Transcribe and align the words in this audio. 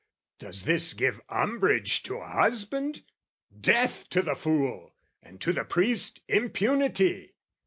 "Does 0.39 0.63
this 0.63 0.93
give 0.93 1.21
umbrage 1.29 2.01
to 2.09 2.15
a 2.17 2.27
husband? 2.27 3.03
Death 3.55 4.09
"To 4.09 4.23
the 4.23 4.33
fool, 4.33 4.95
and 5.21 5.39
to 5.41 5.53
the 5.53 5.63
priest 5.63 6.21
impunity! 6.27 7.35